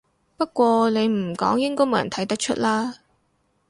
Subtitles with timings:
[0.35, 2.95] 不過你唔講應該冇人睇得出啦